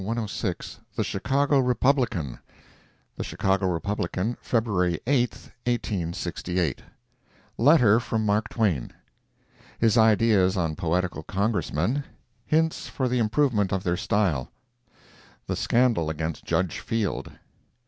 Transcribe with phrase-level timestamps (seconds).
[0.03, 0.57] MARK TWAIN
[0.95, 2.39] THE CHICAGO REPUBLICAN
[3.17, 5.29] The Chicago Republican, February 8,
[5.67, 6.81] 1868
[7.59, 8.93] LETTER FROM MARK TWAIN
[9.77, 14.49] His Ideas on Poetical Congressmen—Hints for the Improvement of their Style.
[15.45, 17.33] The Scandal Against Judge Field.